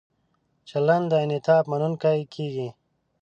چلند 0.69 1.09
انعطاف 1.23 1.63
مننونکی 1.71 2.21
کیږي. 2.33 2.67